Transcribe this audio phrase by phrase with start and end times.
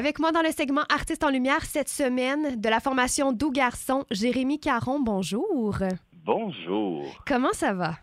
[0.00, 4.06] Avec moi dans le segment Artistes en lumière cette semaine de la formation Doux Garçon,
[4.10, 5.76] Jérémy Caron, bonjour.
[6.24, 7.04] Bonjour.
[7.26, 7.96] Comment ça va?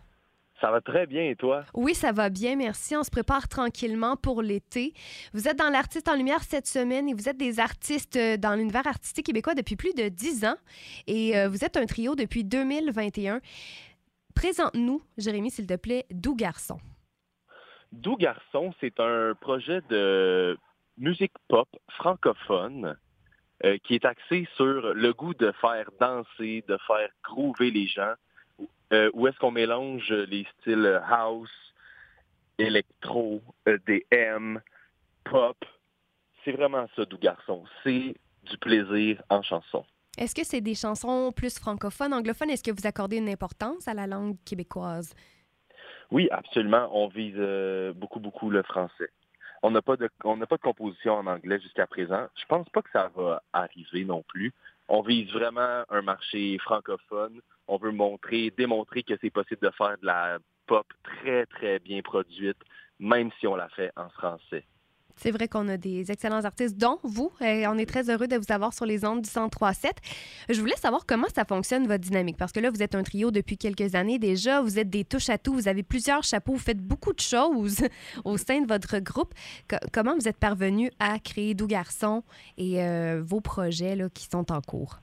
[0.61, 1.63] Ça va très bien et toi?
[1.73, 2.95] Oui, ça va bien, merci.
[2.95, 4.93] On se prépare tranquillement pour l'été.
[5.33, 8.53] Vous êtes dans l'Artiste en lumière cette semaine et vous êtes des artistes euh, dans
[8.53, 10.57] l'univers artistique québécois depuis plus de dix ans
[11.07, 13.41] et euh, vous êtes un trio depuis 2021.
[14.35, 16.77] Présente-nous, Jérémy, s'il te plaît, Doux Garçon.
[17.91, 20.59] Doux Garçon, c'est un projet de
[20.97, 22.97] musique pop francophone
[23.63, 28.13] euh, qui est axé sur le goût de faire danser, de faire groover les gens,
[28.93, 31.73] euh, où est-ce qu'on mélange les styles house,
[32.57, 34.59] électro, EDM,
[35.23, 35.57] pop?
[36.43, 37.63] C'est vraiment ça, Doux Garçon.
[37.83, 39.85] C'est du plaisir en chanson.
[40.17, 42.49] Est-ce que c'est des chansons plus francophones, anglophones?
[42.49, 45.13] Est-ce que vous accordez une importance à la langue québécoise?
[46.09, 46.89] Oui, absolument.
[46.91, 49.09] On vise euh, beaucoup, beaucoup le français.
[49.63, 52.27] On n'a pas de on n'a pas de composition en anglais jusqu'à présent.
[52.35, 54.53] Je pense pas que ça va arriver non plus.
[54.87, 57.41] On vise vraiment un marché francophone.
[57.67, 62.01] On veut montrer, démontrer que c'est possible de faire de la pop très, très bien
[62.01, 62.57] produite,
[62.99, 64.65] même si on la fait en français.
[65.17, 67.31] C'est vrai qu'on a des excellents artistes, dont vous.
[67.41, 69.89] Et on est très heureux de vous avoir sur les ondes du 103.7.
[70.49, 73.31] Je voulais savoir comment ça fonctionne, votre dynamique, parce que là, vous êtes un trio
[73.31, 74.61] depuis quelques années déjà.
[74.61, 75.53] Vous êtes des touches à tout.
[75.53, 76.53] Vous avez plusieurs chapeaux.
[76.53, 77.79] Vous faites beaucoup de choses
[78.25, 79.33] au sein de votre groupe.
[79.67, 82.23] Co- comment vous êtes parvenu à créer Doux Garçon
[82.57, 84.99] et euh, vos projets là, qui sont en cours?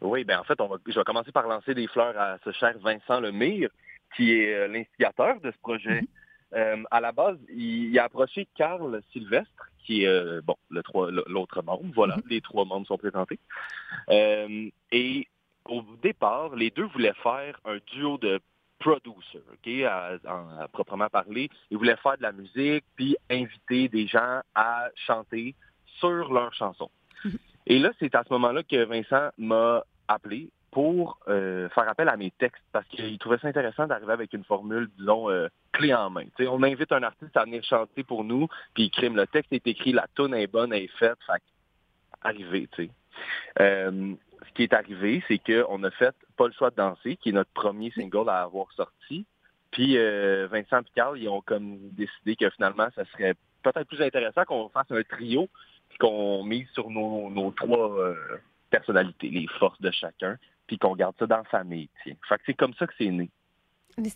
[0.00, 2.50] Oui, ben en fait, on va, je vais commencer par lancer des fleurs à ce
[2.50, 3.70] cher Vincent Lemire,
[4.16, 6.00] qui est euh, l'instigateur de ce projet.
[6.54, 10.82] Euh, à la base, il, il a approché Carl Sylvestre, qui est euh, bon le
[10.82, 11.84] trois- l'autre membre.
[11.94, 13.38] Voilà, les trois membres sont présentés.
[14.10, 15.26] Euh, et
[15.66, 18.40] au départ, les deux voulaient faire un duo de
[18.78, 21.48] producer, ok, à, en- à proprement parler.
[21.70, 25.54] Ils voulaient faire de la musique, puis inviter des gens à chanter
[25.98, 26.90] sur leurs chansons.
[27.66, 32.16] Et là, c'est à ce moment-là que Vincent m'a appelé pour euh, faire appel à
[32.16, 36.08] mes textes parce qu'il trouvait ça intéressant d'arriver avec une formule, disons, euh, clé en
[36.08, 36.24] main.
[36.40, 39.66] On invite un artiste à venir chanter pour nous, puis il crime, le texte est
[39.66, 41.42] écrit, la tune est bonne, elle est faite, fait
[42.22, 42.90] arrivé, tu sais.
[43.60, 44.14] Euh,
[44.48, 47.32] ce qui est arrivé, c'est qu'on a fait Pas le choix de danser, qui est
[47.32, 49.26] notre premier single à avoir sorti.
[49.70, 54.44] Puis Vincent et Carl, ils ont comme décidé que finalement, ça serait peut-être plus intéressant
[54.44, 55.48] qu'on fasse un trio,
[56.00, 57.90] qu'on mise sur nos, trois
[58.70, 60.36] personnalités, les forces de chacun,
[60.78, 61.88] qu'on garde ça dans la famille.
[62.02, 62.14] Tiens.
[62.28, 63.30] Fait que c'est comme ça que c'est né.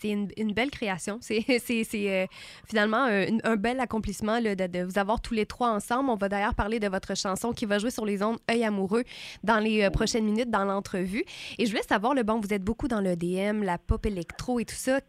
[0.01, 1.19] C'est une, belle création.
[1.21, 1.45] C'est
[1.95, 2.27] euh,
[2.67, 6.09] finalement un, bel accomplissement de, vous avoir tous les trois ensemble.
[6.09, 9.05] On va d'ailleurs parler de votre chanson qui va jouer sur les ondes Œil amoureux
[9.43, 11.25] dans les euh, prochaines minutes dans l'entrevue.
[11.59, 14.59] Et je voulais savoir, le bon, vous êtes beaucoup dans le DM, la pop électro
[14.61, 15.01] et tout ça.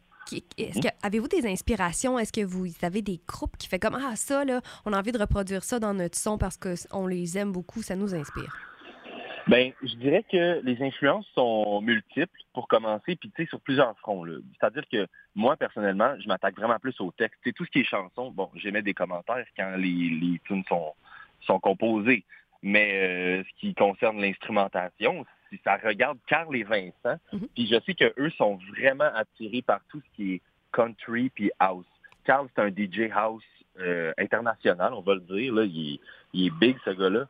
[1.04, 2.20] Avez-vous des inspirations?
[2.20, 5.14] Est-ce que vous avez des groupes qui fait comme Ah, ça, là, on a envie
[5.14, 8.67] de reproduire ça dans notre son parce qu'on les aime beaucoup, ça nous inspire?
[9.48, 13.98] Ben, je dirais que les influences sont multiples pour commencer, puis tu sais, sur plusieurs
[14.00, 14.26] fronts.
[14.60, 17.40] C'est-à-dire que moi, personnellement, je m'attaque vraiment plus au texte.
[17.44, 20.94] Sais, tout ce qui est chanson, bon, j'émets des commentaires quand les, les tunes sont,
[21.42, 22.26] sont composées.
[22.62, 27.48] Mais euh, ce qui concerne l'instrumentation, si ça regarde Carl et Vincent, Mhm.
[27.56, 30.42] puis je sais qu'eux sont vraiment attirés par tout ce qui est
[30.74, 31.86] country puis house.
[32.26, 33.44] Carl, c'est un DJ house
[33.80, 35.54] euh, international, on va le dire.
[35.54, 35.64] Là.
[35.64, 36.00] Il, est,
[36.34, 37.28] il est big, ce gars-là.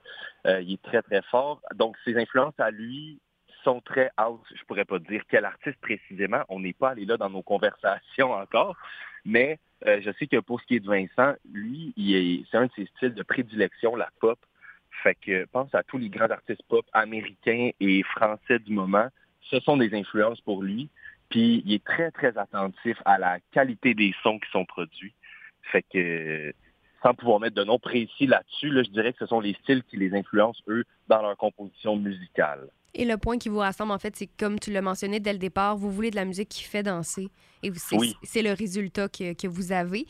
[0.47, 1.61] Euh, il est très, très fort.
[1.75, 3.19] Donc, ses influences à lui
[3.63, 4.45] sont très house.
[4.55, 6.43] Je pourrais pas dire quel artiste précisément.
[6.49, 8.77] On n'est pas allé là dans nos conversations encore.
[9.25, 11.93] Mais euh, je sais que pour ce qui est de Vincent, lui,
[12.49, 14.39] c'est un de ses styles de prédilection, la pop.
[15.03, 19.07] Fait que pense à tous les grands artistes pop américains et français du moment.
[19.41, 20.89] Ce sont des influences pour lui.
[21.29, 25.13] Puis il est très, très attentif à la qualité des sons qui sont produits.
[25.71, 26.53] Fait que
[27.07, 29.83] sans pouvoir mettre de nom précis là-dessus, là, je dirais que ce sont les styles
[29.89, 32.67] qui les influencent, eux, dans leur composition musicale.
[32.93, 35.39] Et le point qui vous rassemble, en fait, c'est comme tu l'as mentionné dès le
[35.39, 37.29] départ, vous voulez de la musique qui fait danser.
[37.63, 38.15] Et c'est Oui.
[38.23, 40.05] c'est le résultat que, que vous avez.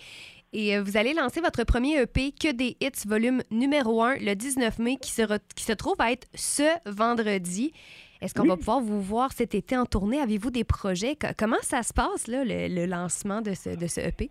[0.54, 4.34] Et euh, vous allez lancer votre premier EP, Que des hits, volume numéro 1, le
[4.36, 7.74] 19 mai, qui se, re- qui se trouve à être ce vendredi.
[8.22, 8.50] Est-ce qu'on Oui.
[8.50, 10.20] va pouvoir vous voir cet été en tournée?
[10.22, 11.16] Avez-vous des projets?
[11.16, 14.30] Co- Comment ça se passe, là, le, le lancement de ce, de ce EP?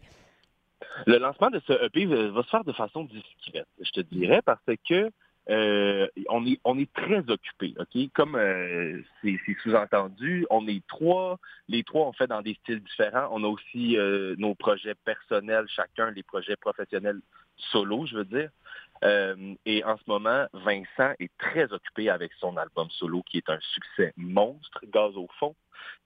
[1.07, 4.61] Le lancement de ce EP va se faire de façon discrète, je te dirais, parce
[4.89, 5.11] que
[5.49, 6.45] euh, on
[6.79, 7.75] est très occupé.
[8.15, 11.39] Comme euh, c'est sous-entendu, on est trois.
[11.69, 13.29] Les trois on fait dans des styles différents.
[13.31, 17.21] On a aussi euh, nos projets personnels, chacun les projets professionnels
[17.57, 18.51] solo, je veux dire.
[19.65, 23.61] et en ce moment, Vincent est très occupé avec son album solo qui est un
[23.61, 25.55] succès monstre, Gaz au fond.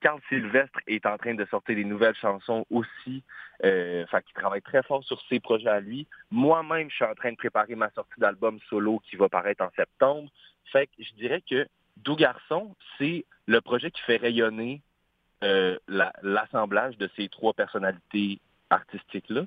[0.01, 3.23] Carl Sylvestre est en train de sortir des nouvelles chansons aussi,
[3.65, 6.07] euh, qui travaille très fort sur ses projets à lui.
[6.31, 9.71] Moi-même, je suis en train de préparer ma sortie d'album solo qui va paraître en
[9.77, 10.31] septembre.
[10.73, 11.67] Fait que je dirais que
[11.99, 14.81] Doux Garçon, c'est le projet qui fait rayonner
[15.43, 15.79] euh,
[16.23, 18.41] l'assemblage de ces trois personnalités
[18.71, 19.45] artistiques-là.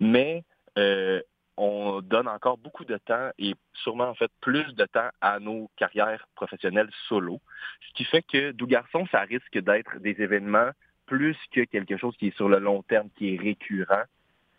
[0.00, 0.44] Mais
[0.78, 1.20] euh,
[1.56, 5.70] on donne encore beaucoup de temps et sûrement en fait plus de temps à nos
[5.76, 7.40] carrières professionnelles solo.
[7.88, 10.70] Ce qui fait que Doux Garçon, ça risque d'être des événements
[11.06, 14.04] plus que quelque chose qui est sur le long terme, qui est récurrent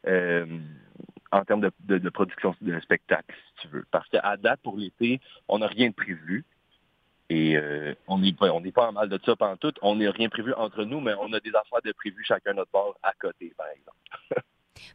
[0.07, 0.45] euh,
[1.31, 3.86] en termes de, production de spectacle, si tu veux.
[3.91, 6.45] Parce qu'à date, pour l'été, on n'a rien de prévu.
[7.30, 9.74] Et euh, on n'est pas, on pas en mal de ça pendant tout.
[9.81, 12.71] On n'a rien prévu entre nous, mais on a des affaires de prévu chacun notre
[12.71, 13.98] bord à côté, par exemple.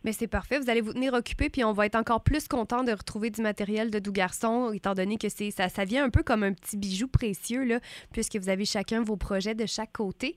[0.05, 0.59] Mais c'est parfait.
[0.59, 3.43] Vous allez vous tenir occupé, puis on va être encore plus content de retrouver du
[3.43, 6.53] matériel de Doux Garçon, étant donné que c'est ça, ça vient un peu comme un
[6.53, 7.81] petit bijou précieux, là,
[8.13, 10.37] puisque vous avez chacun vos projets de chaque côté.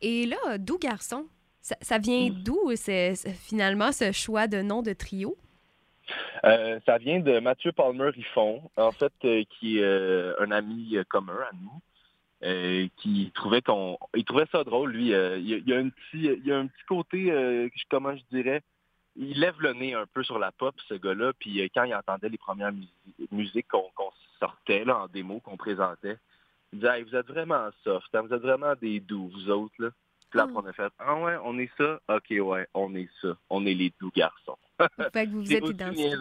[0.00, 1.26] Et là, Doux Garçon,
[1.60, 2.42] ça, vient mm.
[2.42, 2.70] d'où
[3.48, 5.36] finalement ce choix de nom de trio?
[6.44, 10.96] Euh, ça vient de Mathieu Palmer Riffon, en fait, euh, qui est euh, un ami
[11.08, 12.90] commun à nous.
[12.96, 16.50] qui trouvait qu'on il trouvait ça drôle lui il, y a, un petit il y
[16.50, 17.30] a un petit côté
[17.88, 18.62] comment je dirais
[19.16, 21.94] il lève le nez un peu sur la pop, ce gars-là, puis euh, quand il
[21.94, 22.72] entendait les premières
[23.30, 23.90] musiques qu'on
[24.38, 26.16] sortait là, en démo, qu'on présentait,
[26.72, 29.74] il disait Vous êtes vraiment soft, hein, vous êtes vraiment des doux, vous autres.
[29.78, 29.90] Là.
[30.30, 32.00] Puis là, on a fait Ah ouais, on est ça?
[32.08, 33.36] Ok, ouais, on est ça.
[33.50, 34.56] On est les doux garçons.
[35.12, 36.14] Fait que vous êtes identifiés.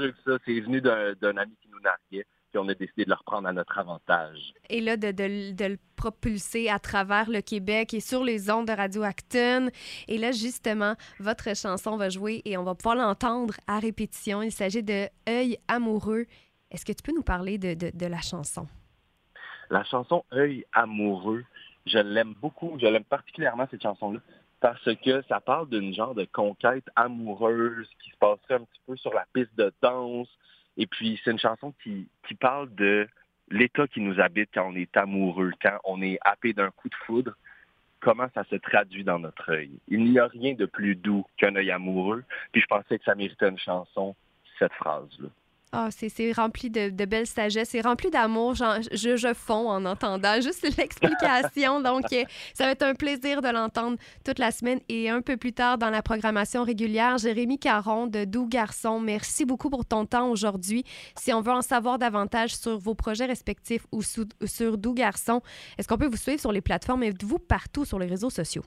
[0.46, 3.53] C'est venu d'un ami qui nous narguait puis on a décidé de le reprendre à
[3.53, 4.53] notre avantage.
[4.69, 9.03] Et là, de, le propulser à travers le Québec et sur les ondes de Radio
[9.03, 9.69] Acton.
[10.07, 14.42] Et là, justement, votre chanson va jouer et on va pouvoir l'entendre à répétition.
[14.42, 16.25] Il s'agit de Œil amoureux.
[16.69, 18.68] Est-ce que tu peux nous parler de, de la chanson?
[19.69, 21.44] La chanson Œil amoureux,
[21.86, 22.77] je l'aime beaucoup.
[22.80, 24.19] Je l'aime particulièrement, cette chanson-là
[24.62, 28.95] parce que ça parle d'une genre de conquête amoureuse qui se passerait un petit peu
[28.95, 30.30] sur la piste de danse,
[30.78, 33.08] et puis, c'est une chanson qui, qui parle de
[33.50, 36.96] l'état qui nous habite quand on est amoureux, quand on est happé d'un coup de
[37.06, 37.36] foudre,
[38.00, 39.72] comment ça se traduit dans notre œil?
[39.88, 42.24] Il n'y a rien de plus doux qu'un œil amoureux.
[42.52, 44.16] Puis je pensais que ça méritait une chanson,
[44.58, 45.30] cette phrase-là.
[45.74, 48.56] Ah, c'est rempli de, de, belle sagesse, c'est rempli d'amour.
[48.56, 51.80] Je, je fonds en entendant juste l'explication.
[51.80, 54.82] Donc, euh, ça va être un plaisir de l'entendre toute la semaine.
[54.90, 59.46] Et un peu plus tard dans la programmation régulière, Jérémy Caron de Doux Garçon, merci
[59.46, 60.84] beaucoup pour ton temps aujourd'hui.
[61.18, 65.40] Si on veut en savoir davantage sur vos projets respectifs ou sur Doux Garçon,
[65.78, 67.04] est-ce qu'on peut vous suivre sur les plateformes?
[67.04, 68.64] Êtes-vous partout sur les réseaux sociaux?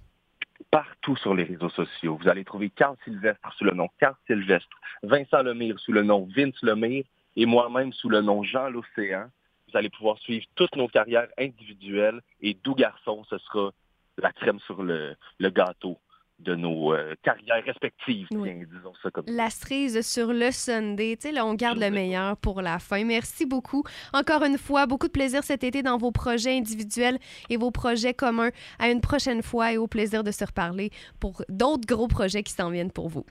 [0.71, 2.19] Partout sur les réseaux sociaux.
[2.21, 6.29] Vous allez trouver Carl Sylvestre sous le nom Carl Sylvestre, Vincent Lemire sous le nom
[6.35, 7.05] Vince Lemire
[7.37, 9.27] et moi-même sous le nom Jean L'Océan.
[9.69, 13.73] Vous allez pouvoir suivre toutes nos carrières individuelles et Doux Garçon, ce sera
[14.19, 15.99] la crème sur le gâteau
[16.45, 21.33] de nos euh, carrières respectives, disons ça comme La cerise sur le Sunday, tu sais,
[21.33, 23.05] là, on garde le meilleur pour la fin.
[23.05, 23.83] Merci beaucoup.
[24.13, 27.19] Encore une fois, beaucoup de plaisir cet été dans vos projets individuels
[27.51, 28.51] et vos projets communs.
[28.79, 32.53] À une prochaine fois et au plaisir de se reparler pour d'autres gros projets qui
[32.53, 33.25] s'en viennent pour vous.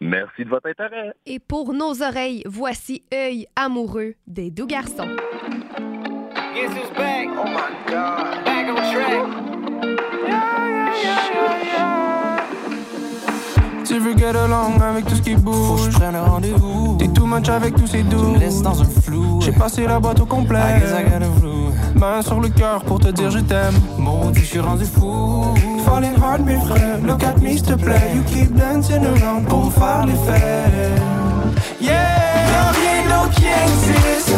[0.00, 1.12] Merci de votre intérêt.
[1.26, 5.16] Et pour nos oreilles, voici œil amoureux des doux garçons.
[7.36, 8.44] Oh my God.
[8.44, 8.68] Back
[11.36, 11.73] on
[13.94, 15.54] Tu veux get along avec tout ce qui bouge.
[15.54, 16.96] Faut que je prenne rendez-vous.
[16.98, 18.34] T'es too much avec tous ces doux.
[18.40, 19.38] laisse dans un flou.
[19.40, 20.82] J'ai passé la boîte au complet.
[21.94, 23.78] Main sur le cœur pour te dire je t'aime.
[23.96, 25.44] Maudit, je suis rendu fou.
[25.86, 26.98] Falling hard, mes frères.
[27.06, 28.10] Look at me, s'il te plaît.
[28.16, 30.42] You keep dancing around pour faire les faits.
[31.80, 31.92] Yeah!
[31.92, 34.34] Y'a rien d'autre qui existe.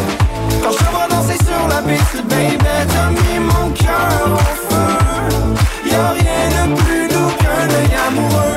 [0.61, 5.89] Quand je te vois danser sur la piste, baby, t'as mis mon cœur en feu.
[5.89, 8.56] Y'a rien de plus doux qu'un œil amoureux.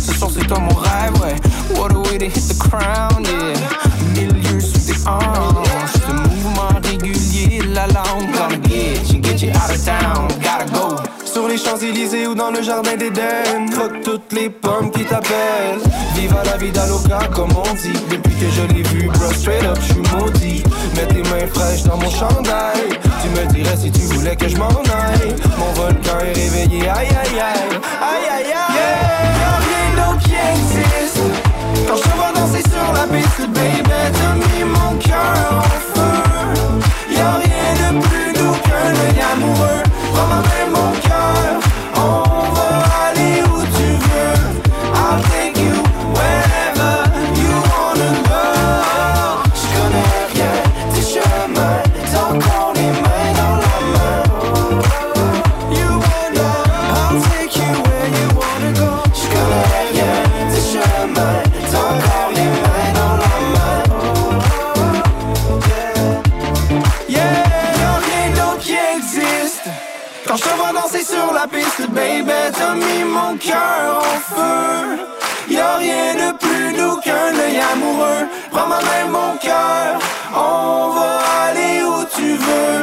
[0.00, 1.36] Ce soir, c'est toi mon rêve, ouais.
[1.78, 3.54] What a way to hit the crown, yeah.
[4.14, 5.92] Mille sous tes hanches.
[5.94, 8.30] Ce mouvement régulier, la langue.
[8.32, 10.28] Gonna get you, get you out of town.
[10.42, 10.96] Gotta go.
[11.24, 15.80] Sur les Champs-Élysées ou dans le jardin d'Éden, croque toutes les pommes qui t'appellent.
[16.14, 17.98] Viva la vida loca, comme on dit.
[18.10, 20.62] Depuis que je l'ai vu, bro, straight up, je suis maudit.
[20.96, 22.98] Mets tes mains fraîches dans mon chandail.
[23.22, 24.68] Tu me dirais si tu voulais que je m'en
[71.94, 74.98] Baby, t'as mis mon cœur en feu.
[75.50, 78.26] Y'a rien de plus doux qu'un œil amoureux.
[78.50, 80.00] Prends ma main, mon cœur,
[80.34, 81.18] on va
[81.48, 82.82] aller où tu veux.